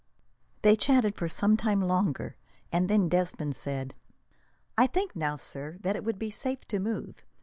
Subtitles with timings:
[0.63, 2.35] They chatted for some time longer,
[2.71, 3.93] and then Desmond said:
[4.75, 7.23] "I think now, sir, that it would be safe to move.